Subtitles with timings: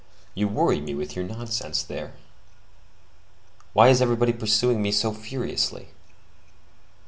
[0.33, 2.13] You worry me with your nonsense, there!
[3.73, 5.89] Why is everybody pursuing me so furiously?"